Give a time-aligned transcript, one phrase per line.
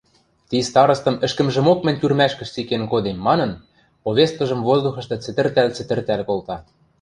[0.49, 3.51] –Ти старостым ӹшкӹмжӹмок мӹнь тюрьмӓшкӹ цикен кодем!– манын,
[4.03, 6.57] повесткыжым воздухышты цӹтӹртӓл-цӹтӹртӓл колта.